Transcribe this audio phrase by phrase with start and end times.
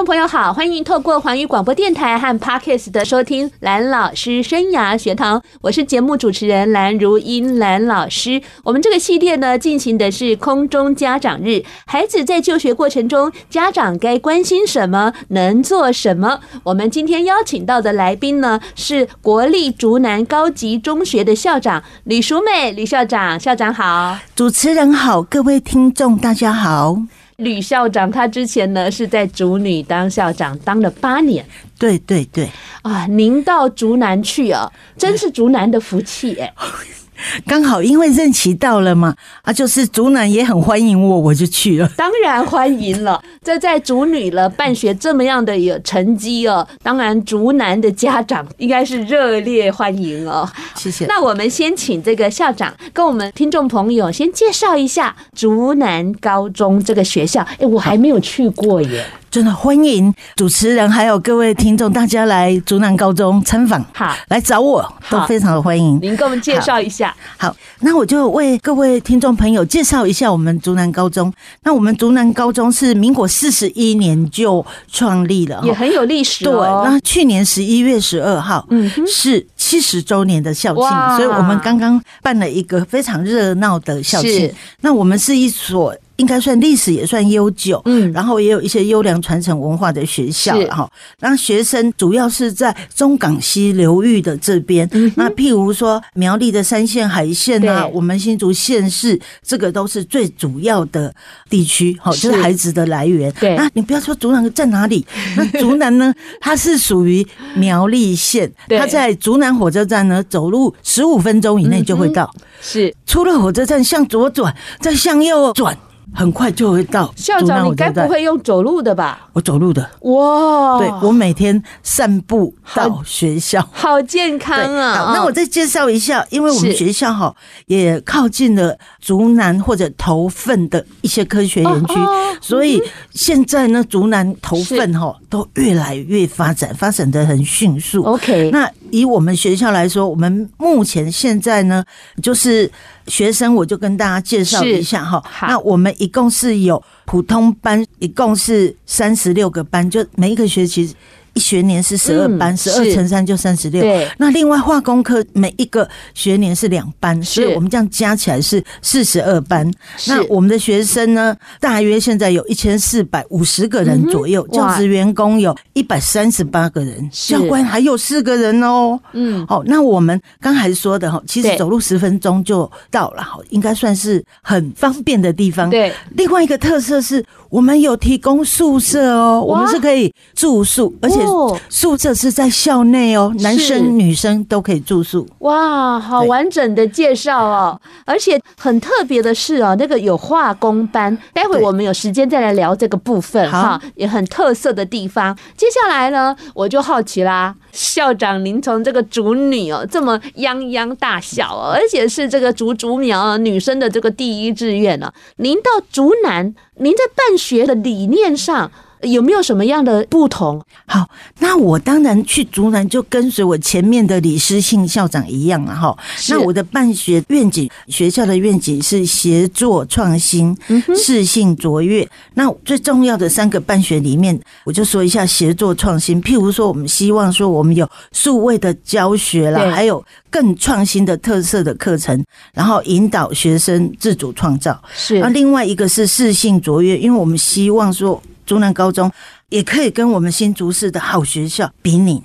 [0.00, 8.40] 众朋友好，欢迎透过环宇广播电台和 Parkes 的收听蓝老师生涯学堂，我是节目主持人蓝如英蓝老师。
[8.64, 16.40] 我们这个系列呢，进行的是空中家长日，孩子在就学过程中，家长该关心什么，能做什么？
[16.62, 26.96] 我们今天邀请到的来宾呢，是国立竹南高级中学的校长李淑美李校长，校长好，主持人好，各位听众大家好。
[27.40, 31.44] 吕校长，他之前呢是在竹女当校长，当了八年。
[31.78, 32.48] 对对对，
[32.82, 36.52] 啊，您到竹南去啊，真是竹南的福气哎。
[37.46, 41.88] 刚好因为任期到了嘛，啊，就是竹南也很欢迎我，我就去了。
[41.96, 50.48] 当然欢迎了，这在竹女了办学这么样的有成绩哦，当然竹南的家长应该是热烈欢迎哦。
[50.74, 51.06] 谢谢。
[51.06, 57.46] 那我们先请这个校长跟我们听众朋友先介绍一下竹南高中这个学校。
[57.58, 59.04] 哎，我还没有去过耶。
[59.30, 65.96] 真的欢迎主持人还有各位听众，大家来竹南高中参访，好，来找我都非常的欢迎。
[66.02, 67.50] 您给我们介绍一下好。
[67.50, 71.32] 好，那我就为各位听众朋友介绍一下我们竹南高中。
[71.62, 76.52] 那我们竹南高中是民国四十一年就创立了，也很有历史哦。
[76.52, 84.52] 对，那去年十一月十二号，嗯，是七十周年的校庆，所以我们刚刚办了一个非常热闹的校庆。
[84.82, 85.94] 那我们是一所。
[86.20, 90.88] 应该算历史也算悠久，嗯，然后也有一些优良传承文化的学校哈。
[91.20, 101.12] 那学生主要是在中港西流域的这边，那譬如说苗栗的三线海线啊，我们新竹县市这个都是最主要的
[101.48, 103.32] 地区，好，就是孩子的来源。
[103.40, 105.06] 对，那你不要说竹南在哪里，
[105.36, 112.30] 那竹南呢，它是属于苗栗县，它在竹南火车站呢，走路十五分钟以内就会到。
[112.60, 115.76] 是，出了火车站向左转，再向右转。
[116.14, 117.12] 很快就会到。
[117.16, 119.28] 校长，你该不会用走路的吧？
[119.32, 119.88] 我走路的。
[120.00, 120.78] 哇！
[120.78, 125.06] 对，我每天散步到学校，好健康啊！
[125.06, 127.34] 好，那我再介绍一下，因为我们学校哈
[127.66, 131.94] 也靠近了竹南或者头份的一些科学园区，
[132.40, 132.82] 所以
[133.12, 138.02] 现在呢，竹南头份哈都越来越发展，发展的很迅速。
[138.02, 141.84] OK，那以我们学校来说，我们目前现在呢，
[142.22, 142.70] 就是。
[143.06, 145.20] 学生，我就跟大家介绍一下哈。
[145.48, 150.94] 那我们一共是有普通班，一共是三十六个班，就每一个学期。
[151.34, 153.84] 一学年是十二班，十二乘三就三十六。
[154.18, 159.70] 那另外化工科每一个学年是两班，所以我们这样加起来是四十二班。
[160.08, 168.98] 那我们的学生呢，大约现在有一千四百五十个人左右，教职员工有一百三十八个人，教官还有四个人哦。
[169.12, 175.70] 嗯，好，那我们刚才说的哈，其实走路十分钟就到了，好，应该算是很方便的地方。
[175.70, 181.19] 对，另外一个特色是我们有提供宿舍哦，我们是可以住宿，而且。
[181.68, 185.26] 宿舍是在校内哦，男生女生都可以住宿。
[185.38, 187.80] 哇，好完整的介绍哦！
[188.04, 195.36] 而且很特别的是哦，那个有化工班，待会我们有时间再来聊这个部分哈，也很特色的地方。
[195.56, 208.70] 接下来呢，我就好奇啦，校长您从这个竹女哦这么泱泱大小哦，而且是这个竹竹苗女生的这个第一志愿呢，您到竹南，您在办学的理念上。
[209.02, 210.62] 有没有什么样的不同？
[210.86, 215.96] 好，那我当然去竹南就跟随我前面的李思信校长一样了哈。
[216.28, 220.56] 那我的办学愿景，学校的愿景是协作创新，
[220.96, 222.06] 适性卓越。
[222.34, 226.22] 那最重要的三个办学里面，我就说一下协作创新。
[226.22, 234.78] 譬如说，我们希望说我们有数位的教学啦，还有更创新的特色的课程，然后引导学生自主创造。
[234.94, 235.20] 是。
[235.20, 238.20] 那另外一个是适性卓越，因为我们希望说。
[238.50, 239.08] 竹南高中
[239.48, 242.20] 也可以跟我们新竹市的好学校比拟，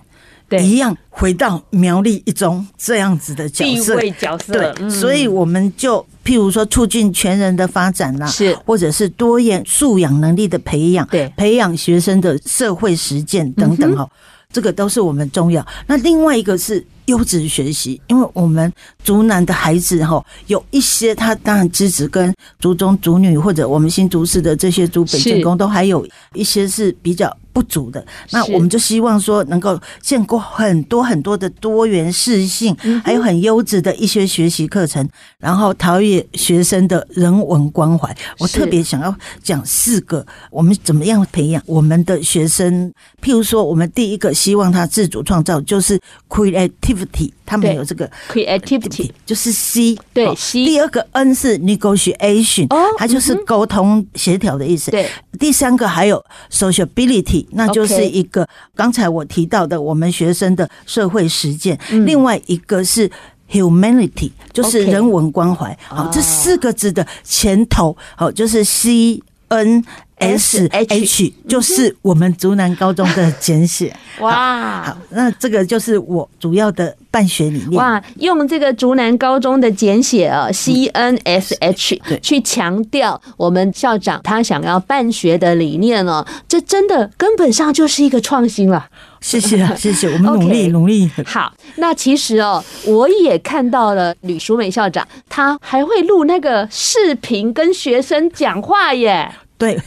[0.50, 3.96] 对，一样回到苗栗一中这样子的角色。
[4.20, 14.10] 角色对，嗯、所以我们就譬如说促进全人的发展啦，是，或者是多元素养能力的培养，对，培养学生的社会实践等等哈，嗯、
[14.52, 15.66] 这个都是我们重要。
[15.88, 16.86] 那另外一个是。
[17.06, 26.04] 优质学习，因为我们竹南的孩子哈，有一些他当然资质跟竹中、竹女或者我们新竹市的这些竹北建工都还有
[26.34, 28.06] 一些是比较不足的。
[28.32, 35.08] 那我们就希望说，能够建构很多很多的多元适性，还有很优质的一些学习课程，
[35.40, 38.14] 然后陶冶学生的人文关怀。
[38.40, 42.92] 我特别想要讲四个，我们怎么样培养我们的学生？
[43.22, 45.98] 譬如说，我们第一个希望他自主创造，就是
[46.28, 50.66] creativity，他们有这个 creativity，就是 C 对 C。
[50.66, 52.68] 第二个 N 是 negotiation，
[52.98, 54.92] 它就是沟通协调的意思。
[54.92, 55.10] 对，
[55.40, 61.80] 第三个还有 sociability，那就是一个刚才我提到的我们学生的社会实践。
[62.06, 63.10] 另外一个是
[63.50, 65.78] humanity，就是人文关怀。
[65.88, 69.84] 好，这四个字的前头好就是 C N。
[70.18, 73.96] S H 就是我们竹南高中的简写。
[74.20, 77.74] 哇，好，那这个就是我主要的办学理念。
[77.74, 88.88] 哇，用这个竹南高中的简写啊，C N S H 去强调我们校长他想要办学的理念哦，这真的根本上就是一个创新了。
[89.20, 91.12] 谢谢， 谢谢，我们努力努力。
[91.26, 99.30] 好，那其实哦，我也看到了吕淑美校长，他还会录那个视频跟学生讲话耶。
[99.58, 99.78] 对。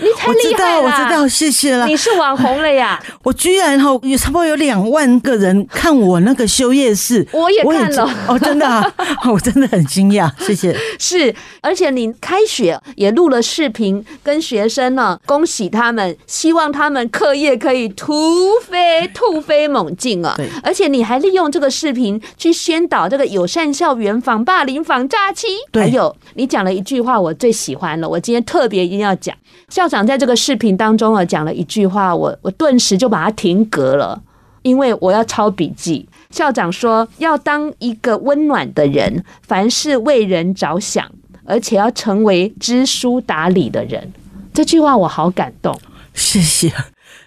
[0.00, 1.86] 你太厉害了，我知道，我知道，谢谢了。
[1.86, 3.00] 你是网红了呀！
[3.22, 8.92] 我居然哈有差不多有两万个人看我那个修夜市，我也看了哦，真的啊，
[9.30, 10.76] 我真的很惊讶，谢谢。
[10.98, 20.34] 是，而且你开学也录了视频，跟学生呢恭喜他们，希望他们课业可以突飞突飞猛进啊！
[20.36, 25.46] 对，而且你还利用这个视频去宣导这个友善校园、防霸凌、防诈欺。
[25.70, 29.34] 对，还有你讲了一句话，我最喜欢了，我今天特别一定要讲。
[29.68, 34.22] 校长在这个视频当中啊，讲了一句话，我我顿时就把它停格了，
[34.62, 36.08] 因为我要抄笔记。
[36.30, 41.08] 校长说要当一个温暖的人，凡事为人着想，
[41.44, 44.12] 而且要成为知书达理的人。
[44.52, 45.78] 这句话我好感动，
[46.12, 46.72] 谢谢。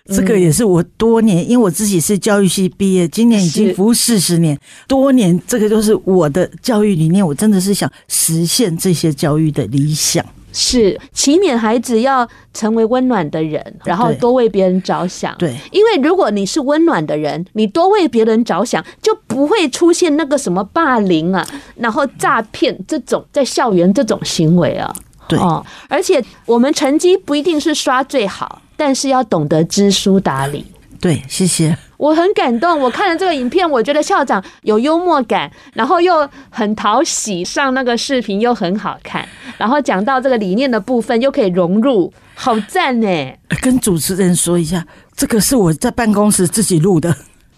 [0.09, 4.57] 这个也是我多年，因为我自己是教育系毕业，今年已经服务四十年，
[4.87, 7.25] 多年这个就是我的教育理念。
[7.25, 10.25] 我真的是想实现这些教育的理想。
[10.59, 15.35] 是，勤勉孩子要成为温暖的人，然后多为别人着想。
[15.37, 21.45] 对，因为如果你是温暖的人，你多为别人着想，就不会出现那个什么霸凌啊，
[21.75, 24.91] 然后诈骗这种在校园这种行为啊。
[25.27, 30.65] 对哦，而且我们成绩不一定是刷最好，但是要懂得知书达理。
[30.99, 31.77] 对，谢谢。
[31.97, 39.27] 我很感动，我看了这个影片，我觉得校长有幽默感，然后又很讨喜，上那个视频又很好看，
[39.57, 43.07] 然后讲到这个理念的部分又可以融入，好赞呢！
[43.61, 44.85] 跟主持人说一下，
[45.15, 47.11] 这个是我在办公室自己录的，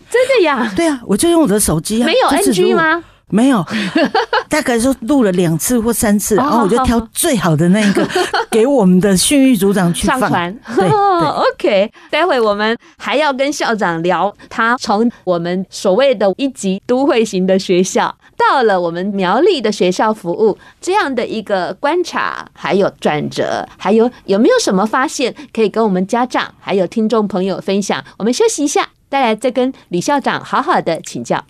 [0.09, 0.71] 真的呀？
[0.75, 3.03] 对啊，我就用我的手机啊，没有 NG 吗？
[3.29, 3.65] 没有，
[4.49, 8.07] 大概说录了两次或三次，然后我就挑最好的那一个
[8.49, 10.59] 给我们的训育组长去放上传。
[10.75, 28.03] 对，OK，待会我们还要跟校长聊，他从我们所谓的一级都会型的学校，到了我们苗栗的学校服务这样的一个观察，还有转折，还有有没有什么发现可以跟我们家长还有听众朋友分享？
[28.17, 31.43] 我们休息一下，再来再跟李校长好好的请教。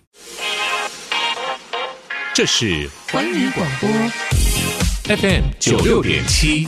[2.40, 6.66] 这是环宇广播 FM 九六点七，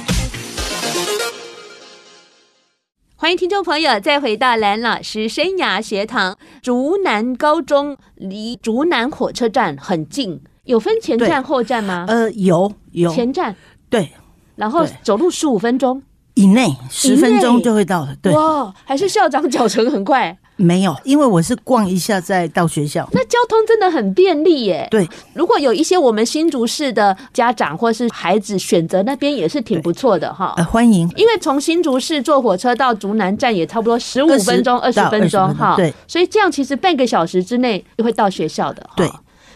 [3.17, 6.37] 欢迎听众朋友再回到蓝老师生涯学堂。
[6.61, 12.05] 竹南高中离竹南火车站很近，有分前站后站吗？
[12.07, 13.57] 呃，有有前站，
[13.89, 14.13] 对，
[14.57, 16.03] 然后走路十五分钟
[16.35, 18.15] 以内，十分钟就会到了。
[18.21, 20.39] 对，哇，还是校长脚程很快。
[20.57, 23.09] 没有，因为我是逛一下再到学校。
[23.13, 24.87] 那交通真的很便利耶。
[24.91, 30.55] 对，如果有一些我们新竹市的家长或是孩子选择那边也是挺不错的哈。
[30.57, 31.11] 呃，欢迎。
[31.17, 35.75] 因为从新竹市坐火车到竹南站也差不多十五分钟、二十分钟哈。
[35.77, 38.89] 对，所以这样其实半个小时之内就会到学校的。
[38.97, 39.11] 对。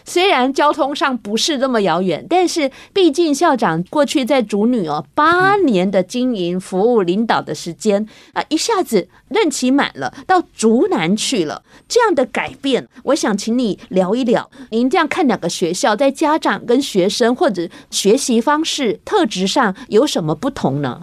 [0.07, 14.49] 虽然交通上不是这么遥远，但是毕竟校长过去在竹女哦八年的经营、服务、领导的时间啊，一下子任期满了，到竹南去了，这样的改变，我想请你聊一聊。
[14.69, 21.01] 您这样看两个学校在家长跟学生或者学习方式特质上有什么不同呢？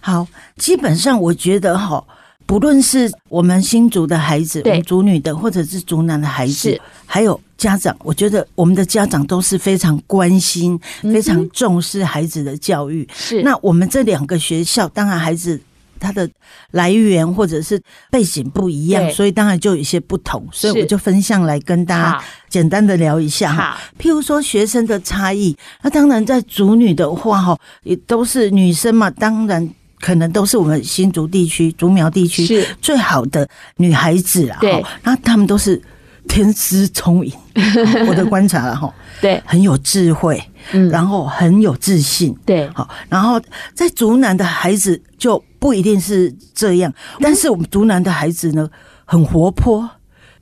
[0.00, 2.04] 好，基本上我觉得哈。
[2.46, 13.06] 不论是我们新族的孩子，我们族女的，或者是族男的孩子，还有家长，我觉得我们的家长都是非常关心、非常重视孩子的教育。
[13.12, 15.60] 是，那我们这两个学校，当然孩子
[15.98, 16.28] 他的
[16.70, 20.46] 来源或者是背景不一样，所以当然就有一些不同。
[20.52, 23.76] 所以我就分享来跟大家简单的聊一下哈。
[23.98, 29.68] 譬如说学生的差异，那当然在族女的话哈，也都是女生嘛，当然。
[30.00, 34.58] 可能都是我们新竹地区、竹苗地区最好的女孩子啊。
[34.60, 35.80] 对，那她们都是
[36.28, 37.32] 天资聪颖，
[38.08, 38.92] 我的观察了哈。
[39.20, 43.40] 对，很有智慧，嗯，然后很有自信，对，好，然后
[43.74, 48.68] 在竹南的孩子就不一定是这样，但是我们竹南的孩子呢，
[49.04, 49.90] 很活泼。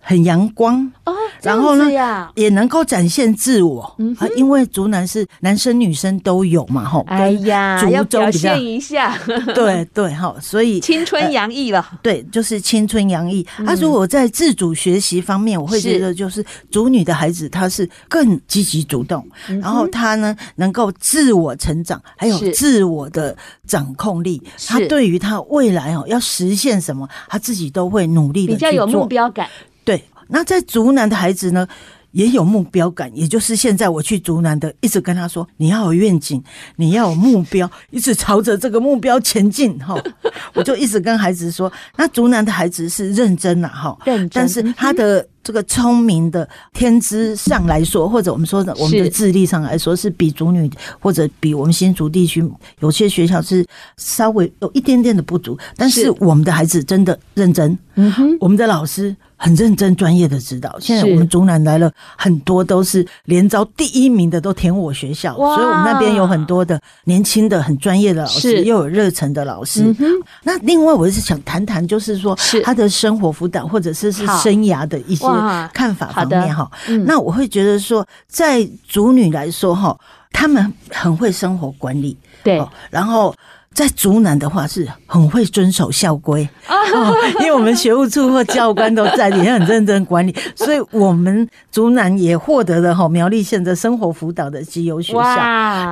[0.04, 1.90] 很阳光哦，然后呢，
[2.34, 9.16] 也能够展现自我，嗯，因为竹南是男生女生都有嘛，吼，哎呀，要表现一下，
[9.54, 13.44] 对对哈，所以青春洋溢了，对，就是青春洋溢。
[13.66, 23.34] 他如果在自主学习方面，我会觉得就是竹女的孩子，他是更积极主动，然后他呢能够自我成长，还有自我的
[23.66, 29.48] 掌控力，他对于他未来哦要实现什么，他自己都会努力的，比较有目标感。
[29.84, 31.68] 对，那在竹南的孩子呢，
[32.12, 36.42] 也有目标感，也就是现在我去竹南的，一直跟他说，你要有愿景，
[36.76, 39.94] 你要有目标，一直朝着这个目标前进哈。
[40.54, 45.28] 我就一直跟孩子说，那竹南的孩子是认真呐哈，认真，但是他的。
[45.44, 52.42] 这个聪明的天资上来说，或者我们说的我们的智力上来说，是比族女或者比我们新竹地区
[52.80, 53.64] 有些学校是
[53.98, 60.78] 稍微有一点点的不足，但是我们的孩子真的认真，嗯哼，我们的老师很认真专业的指导。
[60.80, 69.94] 现在我们竹南来了很多都是连招第一名的都填我学校，所以我们那边有很多的年轻的很专业的老师，又有热忱的老师。
[70.42, 75.33] 那另外我是想谈谈，就是说他的生活辅导或者是是生涯的一些。
[75.72, 76.70] 看法方面哈，
[77.06, 79.96] 那我会觉得说，在主女来说哈，
[80.32, 83.34] 他们很会生活管理，对，然后。
[83.74, 86.48] 在竹南的话是很会遵守校规，
[87.40, 95.20] 因为我们学务处或教官都在，也很认真管理，所以我们竹南也获得了哈苗栗县的生活辅导的绩优学校。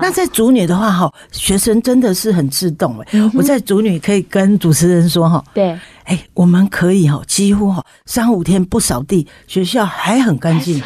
[0.01, 10.81] 那在竹女的话哈，学生真的是很自动哎，我在竹女可以跟主持人说哈，对，哎，我们可以哈几乎哈三五天不扫地，学校还很干净。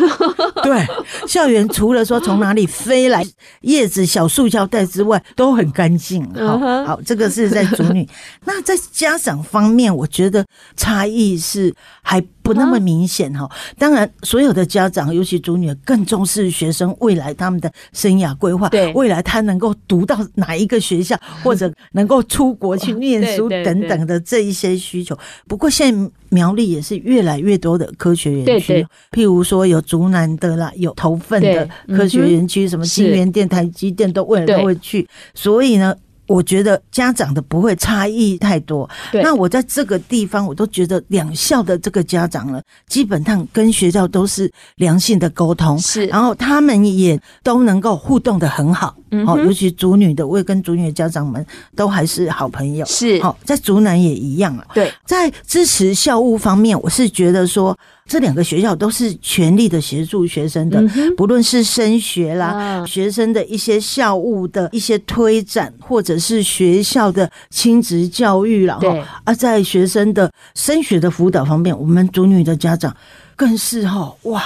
[0.66, 0.86] 对，
[1.28, 3.24] 校园除了说从哪里飞来
[3.60, 6.28] 叶子、小塑胶袋之外，都很干净。
[6.34, 8.08] 好，好，这个是在主女。
[8.44, 10.44] 那在家长方面，我觉得
[10.76, 13.50] 差异是还不那么明显哈。
[13.76, 18.68] 当然，所有的家长，尤其竹女，更重视学生未来他们的生涯规划。
[18.68, 25.18] 对，未来他能够读到哪一个学校，或者 能够出国去念书等等的这一些需求。
[25.48, 26.10] 不过现在。
[26.28, 35.94] 苗栗也是越来越多的科学园区，譬如说有竹南的啦，有头份的科学园区，什么金源电、台积电都未来都会去，所以呢。
[36.26, 38.88] 我觉得家长的不会差异太多。
[39.12, 48.96] 那我在这个地方，我都觉得两校的这个家长呢，基本上跟学校都是良性的沟通，是，然后他们也都能够互动的很好。
[49.26, 52.84] 哦，尤其主女的，我也跟主女的家长们都还是好朋友。
[52.86, 54.66] 是，好，在主男也一样啊。
[54.74, 57.76] 对，在支持校务方面，我是觉得说。
[58.06, 60.80] 这两个学校都是全力的协助学生的，
[61.16, 68.78] 不论是升学啦，学生的一些校务的一些推展，或者是学校的亲职教育啦。
[68.80, 68.96] 哈。
[69.24, 72.96] 啊，在学生的升学的辅导方面，我们主女的家长
[73.34, 74.40] 更是哈哇，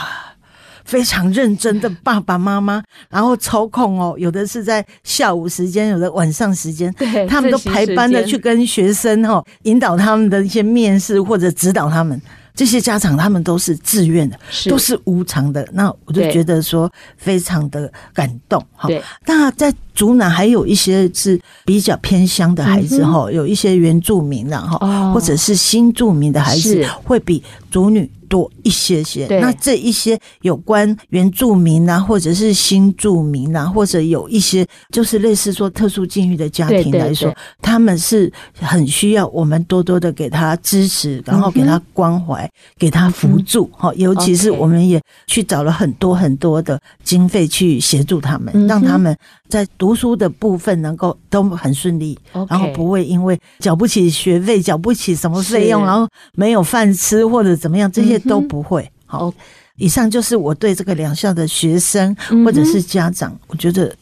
[0.85, 12.19] 非常认真的爸爸妈妈， 然后抽空哦，有的是在下午时间，有的晚上时间，对，他们都排班的去跟学生哦引导他们的一些面试或者指导他们。
[12.55, 14.39] 这些家长他们都是自愿的，
[14.69, 18.89] 都是无偿的，那我就觉得说非常的感动哈。
[19.27, 24.79] 那在竹南还有一些是比较偏乡的孩子哈，有一些原住民然后
[25.13, 42.49] 或者是新住民的孩子会比竹女多一些些，那这一些有关原住民啊，或者是新住民啊，或者有一些就是类似说特殊境遇的家庭来说，他们是很需要我们多多的给他支持，然后给他关怀，
[42.79, 43.93] 给他扶助哈。
[43.95, 49.17] 尤其是我们也去找了很多很多的经费去协助他们，让他们
[49.49, 52.17] 在读书的部分能够都很顺利，
[52.49, 58.19] 然后不会因为缴不起学费、缴不起什么费用，然后没有饭吃或者怎么样这些。
[58.21, 59.33] 都不会好。
[59.77, 62.15] 以上就是我对这个两校的学生
[62.45, 63.93] 或者是家长，我觉得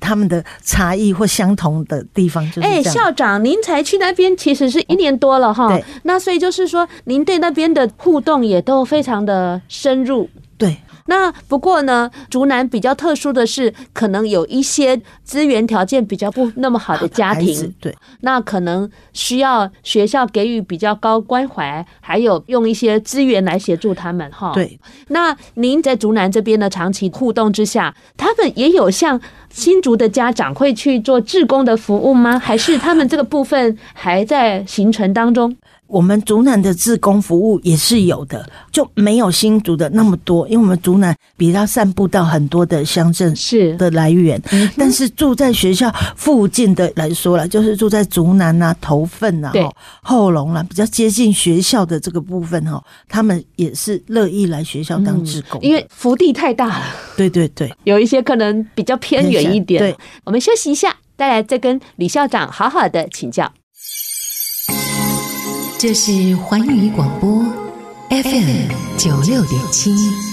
[0.00, 2.60] 他们的差异或相同的地方就是。
[2.60, 5.68] 哎，校长，您才去那边其实是一年多了哈。
[5.68, 5.84] 对。
[6.02, 10.28] 那所以就是说，您对那边的互动也都非常的深入。
[10.58, 10.76] 对。
[11.06, 24.52] 那不过呢，竹南比较特殊的是，可能有一些资源条件比较不那么好的家庭，对，那可能需要学校给予比较高关怀，还有用一些资源来协助他们哈。
[24.54, 24.78] 对，
[25.08, 32.38] 那您在竹南这边的长期互动之下，他们也有像新竹的家长会去做志工的服务吗？
[32.38, 35.56] 还是他们这个部分还在形成当中？
[35.92, 44.40] 我们竹南的志工服务也是有的，就没有新竹的那么多，因为我们竹南比较散布到很多的乡镇是的来源。
[44.48, 49.52] 是但是住在学校附近的来说了，就是住在竹南啊、头份啊、
[50.02, 56.84] 后龙啦，比较接近学校的这个部分哈，他们也是乐意来学校当志工，因为福地太大了。
[57.18, 59.78] 对对对，有一些可能比较偏远一点。
[59.78, 59.94] 对，
[60.24, 63.52] 我们休息一下，再来再跟李校长好好的请教。
[65.82, 67.44] 这是环宇广播
[68.08, 70.31] FM 九六点七。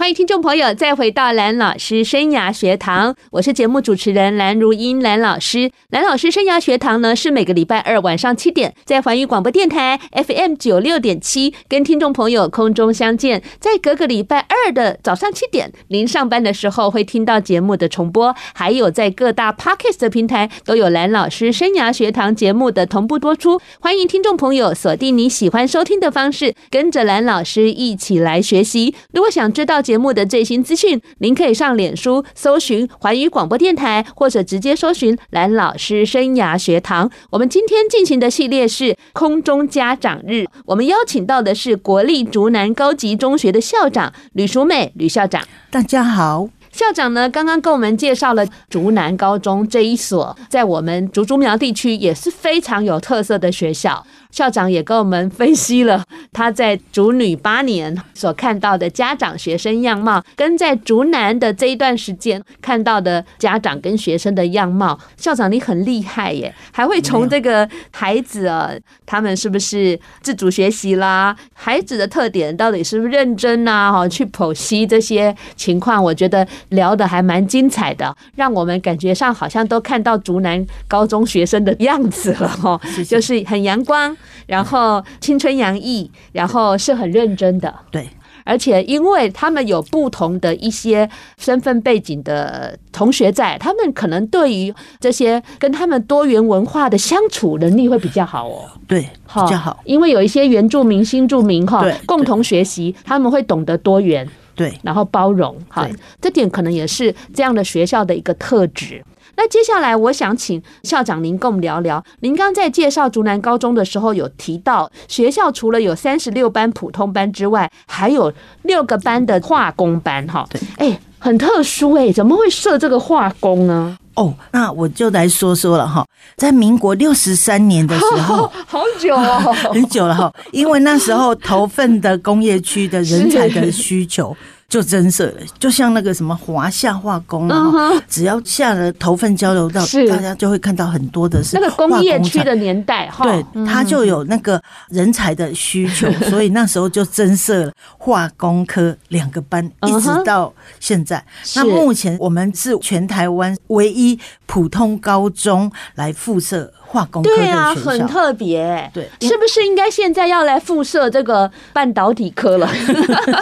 [0.00, 5.70] 欢迎听众朋友再回到蓝老师生涯学堂，我是节目主持人蓝如英蓝老师。
[5.90, 23.60] 蓝老师生涯学堂呢，是每个礼拜二晚上七点在环宇广播电台 FM 九六点七跟听众朋友空中相见，在隔个礼拜二的早上七点，您上班的时候会听到节目的重播，还有在各大 Podcast 的平台都有蓝老师生涯学堂节目的同步播出。
[23.80, 28.94] 欢迎听众朋友锁定你喜欢收听的方式，跟着蓝老师一起来学习。
[29.12, 37.10] 如果想知道，节目的最新资讯，您可以上脸书搜寻环宇广播电台，或者直接搜寻蓝老师生涯学堂。
[37.30, 45.42] 我们今天进行的系列是空中家长日，我们邀请到的是国立竹南高级中学的校长吕淑美吕校长。
[45.72, 54.06] 大家好，校长呢刚刚跟我们介绍了竹南高中这一所在我们竹竹苗地区也是非常有特色的学校。
[54.30, 64.98] 校长也跟我们分析了他在竹女八年所看到的家长学生样貌，跟在竹南的这一段时间看到的家长跟学生的样貌。
[65.16, 68.70] 校长，你很厉害耶，还会从这个孩子啊，
[69.04, 73.92] 他们是不是自主学习啦，孩子的特点到底是不是认真啊？
[73.92, 84.16] 哈，去剖析这些情况，我觉得聊的还蛮精彩的，让我们感觉上好像都看到竹南高中学生的样子了哈，就是很阳光。
[84.46, 88.08] 然后青春洋溢，然后是很认真的，对，
[88.44, 91.08] 而且因为他们有不同的一些
[91.38, 105.88] 身份背景的同学在，他们可能对于这些跟他们多元文化的相处能力会比较好哦，对，比较好，因为有一些原住民、新住民哈，共同学习，他们会懂得多元，对，然后包容，哈，
[106.20, 109.04] 这点可能也是这样的学校的一个特质。
[109.36, 112.02] 那接下来，我想请校长您跟我们聊聊。
[112.20, 120.46] 您刚在介绍竹南高中的时候，有提到学校除了有三十六班普通班之外，还有六个班的化工班，哈。
[120.50, 123.96] 对，哎，很特殊哎，怎么会设这个化工呢？
[124.14, 126.04] 哦，那我就来说说了哈。
[126.36, 130.30] 在民国六十三年的时候， 好久哦， 很久了哈。
[130.52, 134.36] 因为那时候投份的工业区的人才的需求。
[134.70, 151.22] 就增设了，就像那个什么华夏化工啊，只要下了头份交流道，大家就会看到很多的是那个工业区的年代哈，对，它就有那个人才的需求，所以那时候就增设了化工科两个班，一直到现在。
[151.56, 156.72] 那目前我们是全台湾唯一普通高中来附设。
[156.90, 158.90] 化工科的学校，对啊，很特别。
[158.92, 162.68] 对，是不是应该现在要来附设这个半导体科了？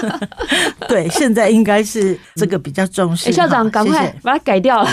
[0.87, 3.33] 对，现在应该是这个比较重视。
[3.33, 4.91] 校长，赶快把它改掉了。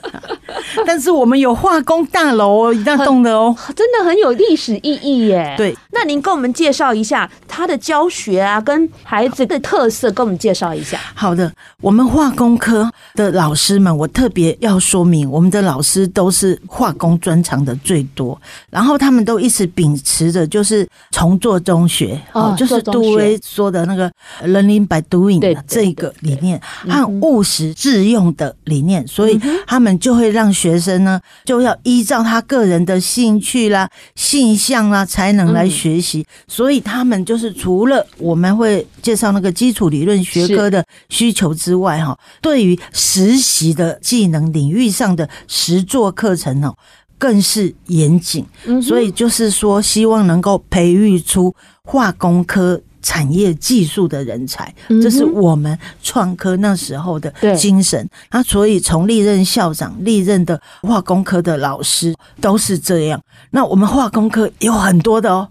[0.84, 5.54] 但是我们有化工大楼哦，一栋栋的哦，真的很有历史意义耶。
[5.56, 11.00] 对，那您跟我们介绍一下他的教学啊，跟孩子的特色，跟我们介绍一下。
[11.14, 24.12] 好的，我们化工科的老师们，我特别要说明，我们的老师都是化工专长的最多，然后他们都一直秉持着就是重做中学，哦，就是杜威说的那个
[24.44, 46.74] learning by doing 的这个理念和务实致用的理念，所以他们就会让学生呢就要依照他个人的兴趣啦、性向啦、才能来学习，所以他们就是除了我们会介绍那个基础理论学科的需求之外，哈，对于实习的技能领域上的实作课程哦。
[47.18, 48.44] 更是严谨，
[48.82, 58.08] 所以就是说，希望能够培育出化工科产业技术的人才，这是我们创科那时候的精神。
[58.32, 63.22] 那所以从历任校长、历任的化工科的老师都是这样。
[63.50, 65.48] 那我们化工科有很多的哦。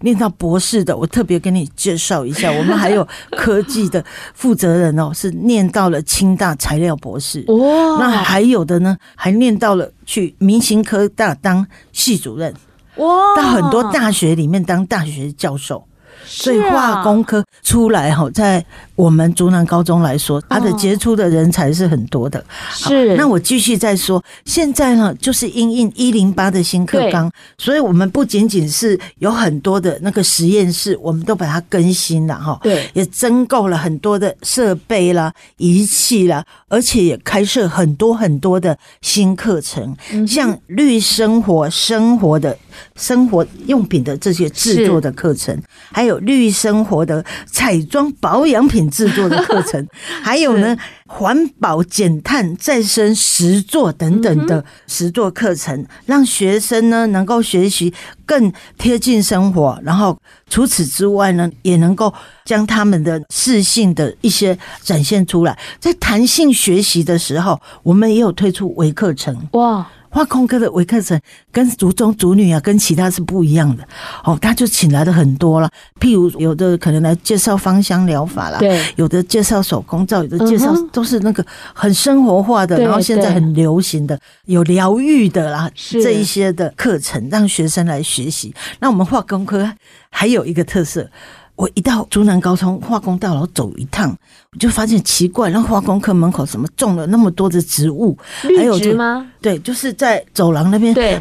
[0.00, 2.50] 念到博士的，我特别跟你介绍一下。
[2.58, 7.44] 我们还有科技的负责人哦，是念到了清大材料博士。
[7.46, 12.52] 哇，那还有的呢，还念到了去明星科大当系主任。
[12.96, 15.84] 哇，到很多大学里面当大学教授。
[16.26, 22.44] 所以化工科出来哈，在我们竹南高中来说，它的杰出的人才是很多的。
[22.72, 32.58] 是，那我继续再说，现在呢，就是因应一零八的新课纲，所以我们不仅仅是有很多的那个实验室，我们都把它更新了哈。
[32.62, 42.56] 对，也增购了很多的设备啦、仪器啦，而且也开设很多很多的新课程，像绿生活、生活的
[42.96, 45.56] 生活用品的这些制作的课程，
[45.92, 46.15] 还有。
[46.20, 49.86] 绿生活的彩妆保养品制作的课程，
[50.22, 50.76] 还有呢，
[51.06, 57.92] 环保减碳再生实作等等的实作课程，让学生呢能够学习
[58.24, 59.78] 更贴近生活。
[59.82, 60.16] 然后
[60.48, 62.12] 除此之外呢，也能够
[62.44, 65.58] 将他们的适性的一些展现出来。
[65.78, 69.48] 在弹性学习的时候，我们也有推出微课程。
[69.52, 69.86] 哇！
[70.16, 71.20] 化工科的微课程
[71.52, 73.86] 跟族中族女啊，跟其他是不一样的
[74.24, 74.38] 哦。
[74.40, 88.54] 他就请来的很多了，譬如有的可能来介绍芳香疗法啦，对，有的介绍手工皂，有的介绍都是那个很生活化的，然后现在很流行的有疗愈的啦，这一些的课程让学生来学习。
[88.80, 89.70] 那我们化工科
[90.08, 91.10] 还有一个特色。
[91.56, 94.14] 我一到竹南高中化工大楼走一趟，
[94.52, 98.16] 我就发现奇怪，那化工科门口怎么种了那么多的植物？
[98.58, 99.26] 还有植吗？
[99.40, 100.92] 对，就是在走廊那边。
[100.92, 101.20] 对，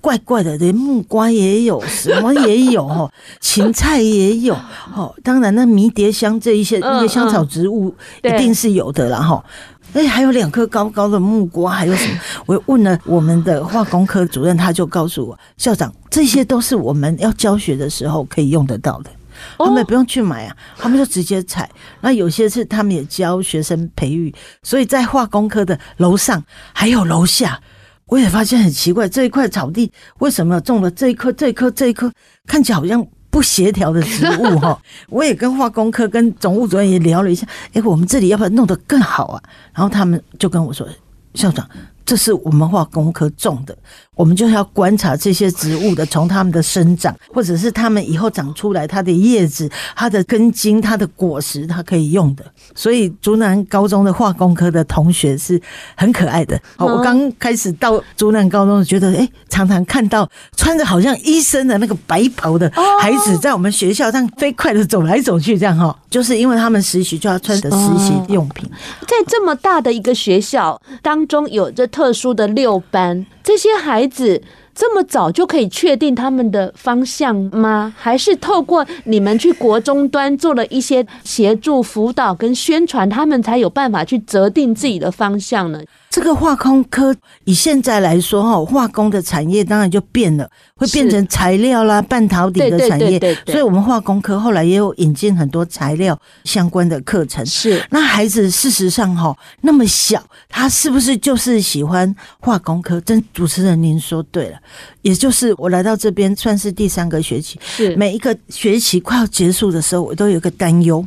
[0.00, 4.54] 怪怪的，连木瓜也有，什么也有哈，芹菜也有。
[4.94, 9.44] 哦，当然那迷迭香这一些那些香草植物一定是有的啦哈。
[9.92, 12.18] 哎，还有两棵高高的木瓜，还有什么？
[12.46, 19.10] 我问了我们的化工科主任，他就告诉我，校长，这些都是我们要教学的时候可以用得到的。
[19.58, 21.68] 他们也不用去买啊，他们就直接采。
[22.00, 26.42] 那有些是他们也教学生培育，所以在化工科的楼上
[26.72, 27.60] 还有楼下，
[28.06, 32.12] 我也发现很奇怪，这一块草地为什么种了这一棵、这一棵、这一棵，
[32.46, 34.80] 看起来好像不协调的植物哈。
[35.08, 39.42] 我也跟化工科跟总务主任也聊了一下，哎，我们这里要不要弄得更好啊？
[39.72, 40.86] 然后他们就跟我说，
[41.34, 41.68] 校长，
[42.04, 43.76] 这是我们化工科种的。
[44.14, 52.44] 我们就要观察这些植物的，从它们的生长，或者是它们以后长出来，它的叶子、它的根茎、它的果实，它可以用的。
[52.74, 55.60] 所以竹南高中的化工科的同学是
[55.96, 56.60] 很可爱的。
[56.76, 68.70] 好，我刚开始到竹南高中，觉得哎，常常看到穿着好像医生的那个白袍的孩子，在我们学校上飞快的走来走去，这样哈，就是因为他们实习就要穿着实习用品。
[69.02, 73.26] 在这么大的一个学校当中，有着特殊的六班。
[73.42, 74.42] 这些孩孩子
[74.74, 77.94] 这么早就可以确定他们的方向吗？
[77.96, 85.80] 还是透过你们去国中端做了一些协助辅导跟宣传，他们才有办法去择定自己的方向呢？
[86.14, 93.18] 这个化工科以现在来说，哈，化工的产业当然就变了，会变成材料啦、半导体的产业。
[93.46, 97.44] 所以，我们化工科后来也有引进很多材料相关的课程。
[97.44, 103.00] 是，那孩子事实上哈那么小，他是不是就是喜欢化工科？
[103.00, 104.58] 真主持人您说对了，
[105.02, 111.04] 也就是我来到这边算是第三个学期，是每一个学期快要结束的时候，我都有个担忧。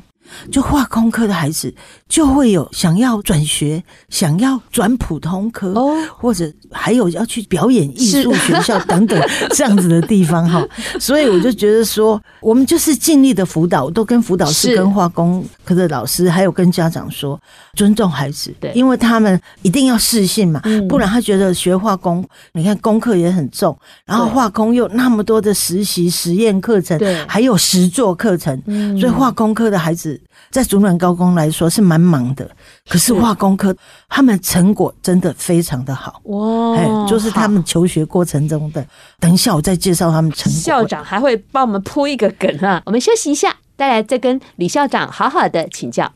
[0.52, 1.74] 就化工科的孩子
[2.08, 5.74] 就会有想要转学、想要转普通科，
[6.18, 10.66] 或者还有要去表演艺术学校等等 这样子的地方哈。
[11.00, 17.40] 所以我就觉得说，我们就是尽力的辅导，都跟辅导师、跟化工科的老师，还有跟家长说，
[17.74, 28.62] 尊重孩子，对，因为他们一定要适性嘛，不然他觉得学化工，你看功课也很重，然后化工又那么多的实习、实验课程，对，还有实作课程，
[28.98, 30.20] 所以化工科的孩子。
[30.50, 32.50] 在竹南高工来说是蛮忙的，
[32.88, 33.76] 可是化工科
[34.08, 36.76] 他们成果真的非常的好哇！
[36.76, 38.86] 哎，就是他们求学过程中的。
[39.20, 40.62] 等一下我再介绍他们成果。
[40.62, 42.82] 校长还会帮我们铺一个梗啊！
[42.86, 46.12] 我们休息一下，再来再跟李校长好好的请教。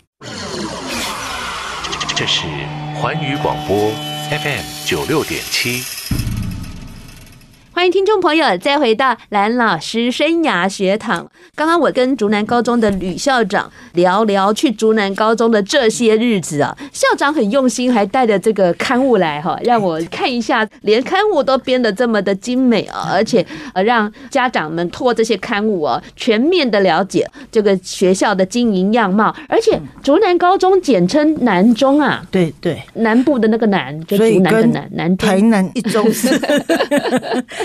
[2.15, 2.43] 这是
[2.95, 3.91] 环宇广播
[4.29, 6.00] FM 九六点七。
[7.73, 11.25] 欢迎听众朋友再回到蓝老师生涯学堂。
[11.55, 29.33] 刚刚我跟竹南高中的吕校长聊聊去竹南高中的这些日子啊，校长很用心，还带着这个刊物来哈，让我看一下，连刊物都编得这么的精美啊，而且呃让家长们透过这些刊物啊，全面的了解这个学校的经营样貌。
[29.47, 36.05] 而且竹南高中简称南中啊，对对，南部的那个南，就竹南的南，南 台南一中。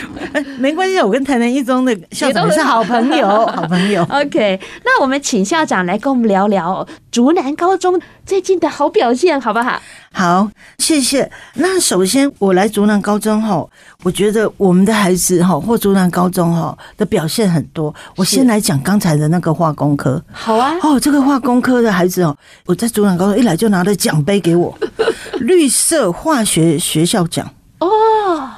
[0.59, 4.03] 没关系，我跟台南一中的校长是好朋友，好朋友。
[4.11, 9.81] OK，那我们请校长来跟我们聊聊竹南高中最近的好表现，好不好？
[10.13, 11.31] 好，谢谢。
[11.55, 13.67] 那首先我来竹南高中哈，
[14.03, 17.95] 我觉得我们的孩子哈或竹南高中哈的表现很多。
[18.17, 20.23] 我先来讲刚才的那个化工科。
[20.33, 20.75] 好啊。
[20.83, 24.77] 哦，这个化工科的孩子哦，我在竹南高中一来就拿了奖杯给我，
[25.41, 27.47] 绿色化学学校奖。
[27.79, 27.87] 哦，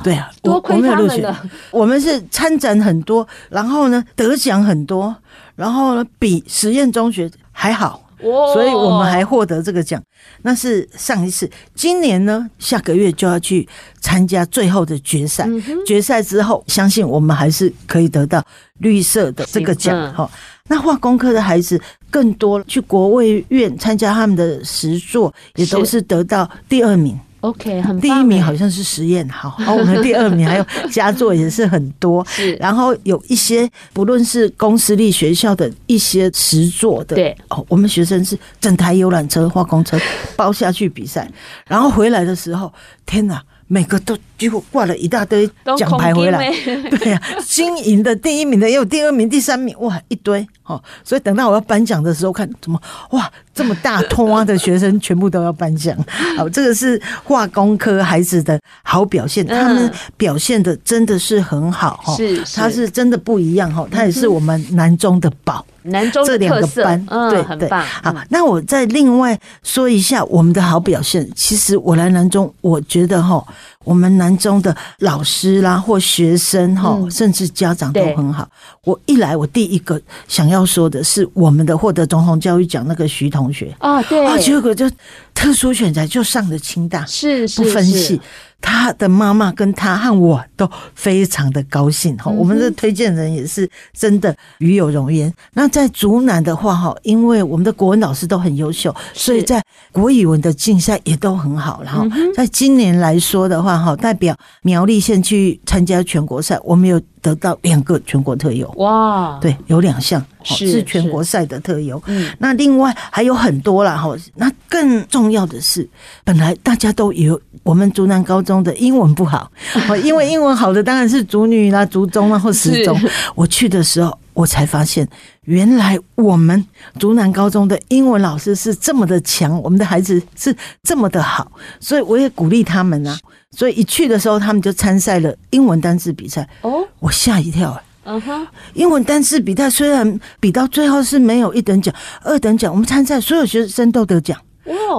[0.03, 1.43] 对啊，多亏他们了。
[1.71, 5.15] 我们是参展很多，然后呢得奖很多，
[5.57, 8.05] 然后呢比实验中学还好。
[8.21, 10.03] 所以我们还获得这个奖，
[10.43, 11.49] 那是上一次。
[11.77, 13.69] 今年呢，下个月就要去
[14.01, 15.49] 参加最后的决赛。
[15.87, 18.45] 决赛之后，相信我们还是可以得到
[18.81, 20.13] 绿色的这个奖。
[20.13, 20.29] 哈，
[20.67, 27.17] 那化工科的孩子更多去国卫院参加他们的实作，也都是得到第二名。
[27.41, 28.01] OK，很棒。
[28.01, 32.25] 第一名好像是实验，好，好，我们第二名还有佳作也是很多。
[32.31, 39.99] 是，然后有一些不论是公私立学校的一些实作的，对哦，我们学生是整台游览车、化工车
[40.37, 41.31] 包下去比赛，
[41.67, 42.73] 然后回来的时候，
[43.07, 43.43] 天哪！
[43.71, 45.47] 每个都几乎挂了一大堆
[45.77, 46.51] 奖牌回来，
[46.99, 50.81] 对呀、啊，金银的、第一名的也有，第二名、第三名，哇，一堆哦。
[51.03, 55.97] 所以等到我要颁奖的时候，看怎么哇，这么大托的学生全部都要颁奖。
[56.37, 62.15] 好，这个是化工科孩子的好表现，他们表现的真的是很好哈。
[62.15, 65.65] 是，他是真的不一样哈，他也是我们南中的宝。
[65.85, 67.83] 南中的特色，嗯，对，很棒。
[68.03, 71.27] 好，那我再另外说一下我们的好表现。
[71.35, 73.43] 其实我来南中，我觉得哈，
[73.89, 78.47] 我们南中的老师啦或学生哈，甚至家长都很好。
[78.85, 83.75] 我一来，我第一个想要说的是我们的获得总统教育奖那个徐同学。
[83.79, 84.91] 啊，对，啊，结果就
[85.33, 88.21] 特殊选才就上了清大，是不分系。
[88.61, 95.33] 他的妈妈跟他和我都非常的高兴哈，我们的推荐人也是真的与有荣焉。
[95.55, 101.83] 那在竹南的话哈，因为我们的国文老师都很优秀，所以在国语文的竞赛也都很好。
[101.85, 108.69] 然后在今年来说的话哈，代表苗栗县去参加全国赛，我们有得到两个全国特优。
[108.77, 112.01] 哇，对，有两项是全国赛的特优。
[112.07, 114.15] 嗯，那另外还有很多啦哈。
[114.37, 115.89] 那更重要的是，
[116.25, 119.51] 本来大家都有我们竹南高中的英文不好，
[120.03, 122.99] 因为英文好的当然是竹女啦、竹中啦或十中。
[123.35, 125.07] 我去的时候，我才发现
[125.43, 126.65] 原来我们
[126.99, 131.51] 竹南高中的英文老师是这么的强，我们的孩子是这么的好，
[131.81, 133.19] 所以我也鼓励他们啊。
[133.57, 136.49] 所以一去的时候，他们就参赛了英文单字比赛。
[136.63, 137.81] 哦，我吓一跳。
[138.05, 144.39] 嗯哼，英文单字比赛虽然比到最后是没有一等奖、二等奖，我们参赛所有学生都得奖。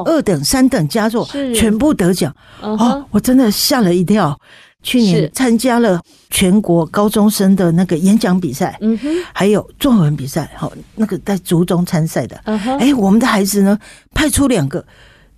[0.05, 3.05] 二等、三等佳作全部得奖哦！
[3.11, 4.35] 我真的吓了一跳。
[4.81, 13.77] 去年参加了全国高中生的那个演讲比赛，嗯哼，还有作文比赛，好，那个在族中参赛的，嗯哼，哎，我们的孩子呢
[14.13, 14.83] 派出两个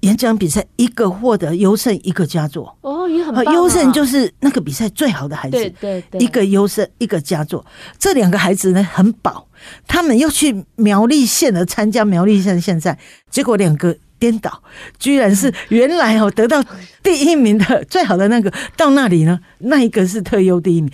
[0.01, 2.77] 演讲比赛，一个获得优胜，一个佳作。
[2.81, 3.45] 哦，也很棒。
[3.53, 7.65] 优胜就是那个比赛最好的孩子，对对对，一个优胜，一个佳作。
[7.97, 9.47] 这两个孩子呢很宝，
[9.87, 13.97] 他们又去苗栗县的参加苗栗县的县赛，结果两个。
[14.21, 14.61] 颠倒，
[14.99, 16.63] 居然是原来哦得到
[17.01, 20.91] 第一名的最好的那个到那里呢，那一个是特优第一名，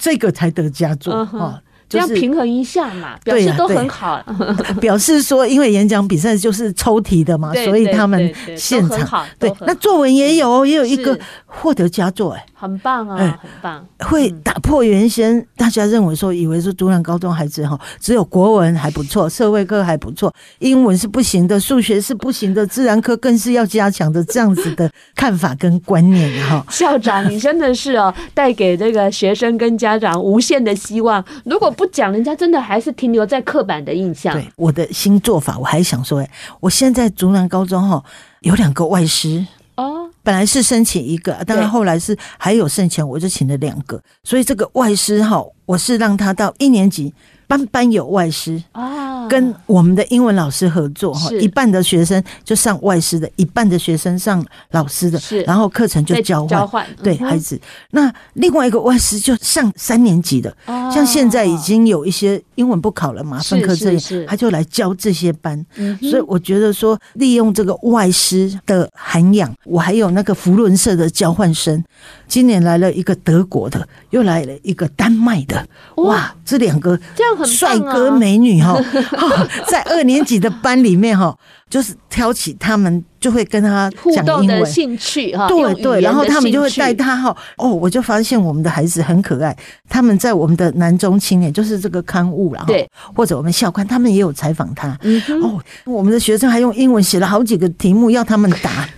[0.00, 1.60] 这个才得佳作哦。
[1.90, 4.22] 这样平衡一下嘛，表示都很好。
[4.80, 9.52] 表示说，因为演讲比赛就是抽题的嘛，所以他们现场对。
[9.62, 13.84] 那作文也有，也有一个获得佳作，哎，很棒啊，很棒。
[13.98, 26.64] 会打破原先大家认为说，以为说竹南高中孩子哈，只有国文还不错，社会科还不错，英文是不行的，数学是不行的，自然科更是要加强的，这样子的看法跟观念哈。
[26.70, 31.24] 校长，你真的是哦，带给这个学生跟家长无限的希望。
[31.44, 34.34] 如果不讲，人家真的还是停留在刻板的印象。
[34.34, 38.04] 对，我的新做法，我还想说，哎，我现在竹南高中哈
[38.40, 39.42] 有两个外师
[39.76, 43.98] 哦，本来是申请一个，当然后来是还有剩钱，我就请了两个。
[44.22, 47.14] 所以这个外师哈，我是让他到一年级。
[47.50, 57.60] 班班有外师啊，跟我们的英文老师合作哈，一半的学生就上外师的，一半的学生上老师的，是，然后课程就交换，交换对孩子。
[57.90, 60.56] 那另外一个外师就上三年级的，
[60.94, 65.66] 像现在已经有一些英文不考了嘛，分科这样，他就来教这些班。
[66.08, 71.82] 所以我觉得说，利用这个外师的涵养，我还有那个福伦社的交换生，
[72.28, 77.39] 今年来了一个德国的，又来了一个丹麦的，哇，这两个这样。
[77.44, 78.80] 帅哥美女哈，
[79.68, 81.36] 在二年级的班里面哈，
[81.68, 87.36] 就是挑起他们就会跟他互动的讲英文兴趣哈，对对，然后他们就会带他哈。
[87.56, 89.56] 哦，我就发现我们的孩子很可爱，
[89.88, 94.96] 他们在我们的南中青年，就是这个刊物了，对，或者我们校刊，他们也有采访他。
[95.02, 98.88] 嗯哦，我们的学生还用英文写了好几个题目要他们答。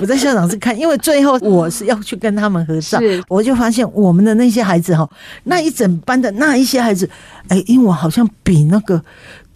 [0.00, 5.08] 我在校长室看，因为最后我是要去跟他们合照，我就发现我们的那些孩子哈，
[5.44, 7.08] 那一整班的那一些孩子，
[7.48, 9.02] 哎，英文好像比那个。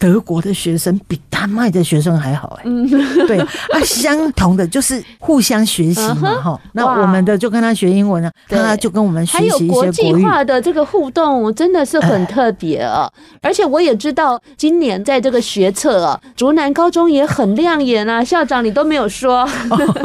[0.03, 3.47] 德国的学生比丹麦的学生还好哎、欸，对啊，
[3.85, 6.59] 相同的就是互相学习嘛哈。
[6.73, 9.87] 那我们的就跟他学英文啊，他就跟我们学习一些国语。
[9.87, 13.09] 还有国际化的这个互动真的是很特别啊！
[13.41, 18.21] 而且我也知道，今年在这个学测啊，竹南高中也很亮眼啊。
[18.21, 19.47] 校长你都没有说，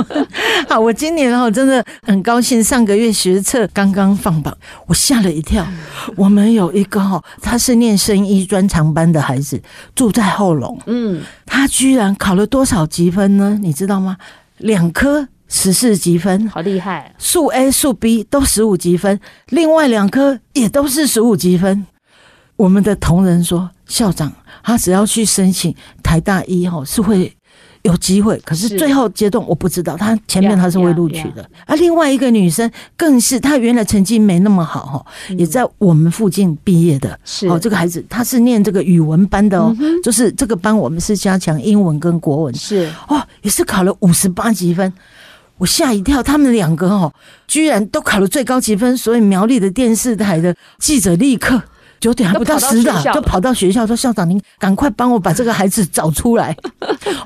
[0.70, 2.62] 好，我今年哦真的很高兴。
[2.62, 4.56] 上个月学测刚刚放榜，
[4.87, 5.66] 我吓了一跳。
[6.14, 9.61] 我们有一个哈，他是念生医专长班的孩子。
[9.94, 13.59] 住在后龙，嗯，他居然考了多少积分呢？
[13.61, 14.16] 你知道吗？
[14.59, 17.14] 两科十四积分，好厉害！
[17.18, 21.87] 数 A、数 B 都十五积分，另外两科也都是十五积分。
[22.57, 27.33] 我们的同仁说，校长他只要去申请台大一吼，是会。
[27.83, 31.49] 有机会，可是最后阶段我不知道，他前面他是会录取的。
[31.67, 37.19] 而另外一个女生更是，她原来成绩没那么好哈，也在我们附近毕业的。
[37.25, 42.55] 是哦，这个孩子他是念这个语文班的哦，就是这个班我们是加强英文跟国文。
[42.55, 44.93] 是哦，也是考了五十八级分，
[45.57, 47.12] 我吓一跳，他们两个哦，
[47.47, 51.62] 居然都考了最高级分，所以苗栗的电视台的记者立刻。
[52.00, 56.56] 九点还不到十点，就跑到学校说：“校长，您赶快帮我把这个孩子找出来，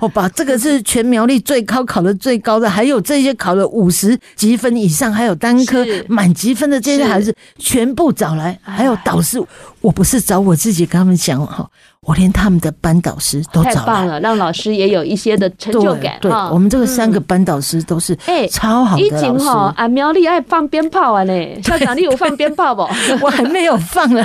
[0.00, 9.42] 我 把这个是全苗栗最高考的最高的，还有这些考了五十积分以上，还有单科满积分的这些孩子，全部找来，还有导师。”
[9.82, 11.68] 我不是找我自己跟他们讲哈，
[12.06, 13.74] 我连他们的班导师都找了。
[13.76, 16.16] 太棒了，让老师也有一些的成就感。
[16.20, 19.16] 对，我们这个三个班导师都是哎超好的老师。
[19.16, 22.82] 以前哈，俺苗丽爱放鞭炮啊呢，校长你有放鞭炮不？
[23.22, 24.24] 我还没有放呢。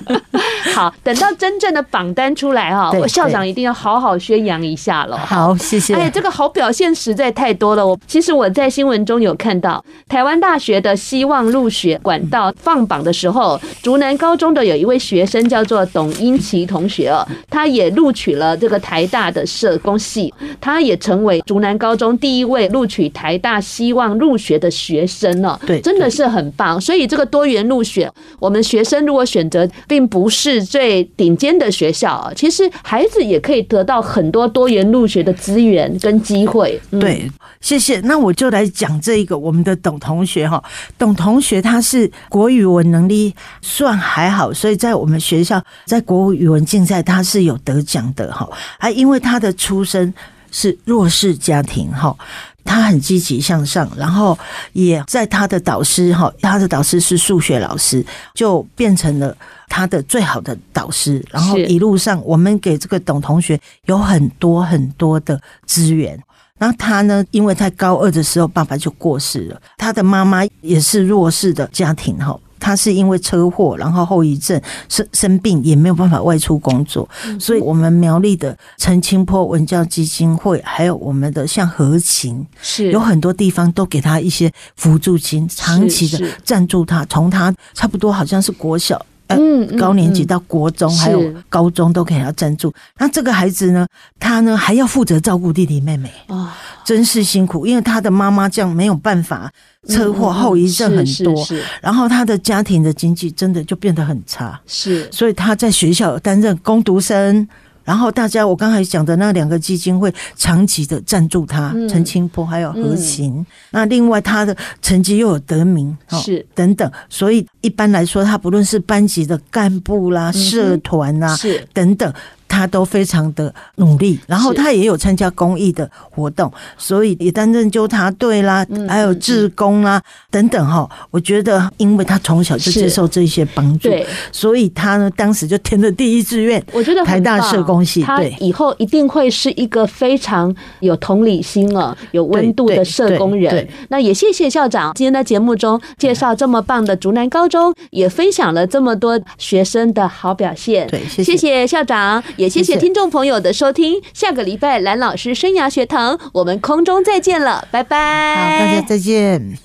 [0.74, 5.18] 好，等到真正的榜单出来哈，我校长一定要好好宣扬一下了。
[5.18, 5.94] 好，谢谢。
[5.94, 7.86] 哎，这个好表现实在太多了。
[7.86, 14.86] 我其实我在新闻中有看到，台湾大学的希望入学管道放榜的时候，竹南高中的有一。
[14.86, 25.58] 一位学生叫做董英奇同学哦，他也录取了这个台大的社工系，他也成为竹南高中第一位录取台大希望入学的学生哦。
[25.66, 26.80] 对，真的是很棒。
[26.80, 36.80] 所以这个多元入学，我们学生如果选择并不是最顶尖的学校，其实孩子也可以得到很多多元入学的资源跟机会。
[37.00, 37.28] 对，
[37.60, 38.00] 谢谢。
[38.02, 40.62] 那我就来讲这一个我们的董同学哈，
[40.96, 44.76] 董同学他是国语文能力算还好，所以。
[44.76, 48.48] 在我们学校，在国语文竞赛，他是有得奖的哈。
[48.78, 50.12] 还因为他的出身
[50.50, 52.16] 是弱势家庭哈，
[52.64, 54.38] 他很积极向上，然后
[54.72, 58.04] 也在他的导师哈，他的导师是数学老师，
[58.34, 59.36] 就变成了
[59.68, 61.24] 他的最好的导师。
[61.30, 66.18] 然后一路上，我们给这个董同学有很多很多的资源。
[66.58, 72.34] 然后他呢，因为在高二的时候爸爸就过世了，他的妈妈也是弱势的家庭哈。
[72.58, 82.90] 他是因为车祸，然后后遗症生生病，也没有办法外出工作，所以我们苗栗的陈清坡文教基金会，还有我们的像和情，是。
[82.90, 89.04] 有很多地方都给他一些辅助金，长期的赞助他，从他差不多好像是国小。
[89.28, 92.72] 嗯，高年级到国中还有高中都给他赞助。
[92.98, 93.86] 那这个孩子呢，
[94.20, 97.66] 他呢还要负责照顾弟弟妹妹啊，真是辛苦。
[97.66, 99.50] 因为他的妈妈这样没有办法，
[99.88, 101.46] 车祸后遗症很多，
[101.80, 104.60] 然后他的家庭的经济真的就变得很差。
[104.66, 107.48] 是，所以他在学校担任工读生。
[107.86, 113.46] 然后大家，我刚才讲的那两个基金会长期的赞助他，陈清波还有何琴。
[113.70, 122.12] 那另外他的成绩又有得名，是等等，所以一般来说，他不论是班级的干部啦、社团啦，是等等。
[122.48, 130.88] 他都非常的努力，然后他也有参加公益的活动，所以也担任纠察队啦，还有志工啦等等哈。
[131.10, 133.90] 我觉得，因为他从小就接受这些帮助，
[134.32, 136.62] 所以他呢当时就填了第一志愿。
[136.72, 143.68] 我觉得台大社工系，他以后一定会是一个非常有同理心啊、有温度的社工人。
[143.88, 150.86] 那也谢谢校长今天在节目中介绍这么棒的竹南高中，也分享了这么多学生的好表现。
[150.88, 152.22] 对，谢谢校长。
[152.36, 158.58] 也谢谢听众朋友的收听，谢谢，下个礼拜蓝老师生涯学堂，我们空中再见了，拜拜。
[158.58, 159.58] 好，大家再见。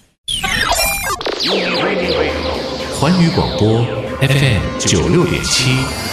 [3.00, 3.84] 环宇广播
[4.22, 6.11] FM 九六点七。